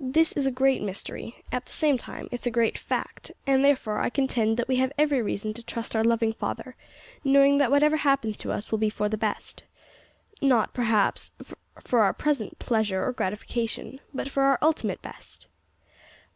[0.00, 3.64] This is a great mystery; at the same time it is a great fact, and
[3.64, 6.74] therefore I contend that we have every reason to trust our loving Father,
[7.22, 9.62] knowing that whatever happens to us will be for the best
[10.42, 11.30] not, perhaps,
[11.84, 15.46] for our present pleasure or gratification, but for our ultimate best."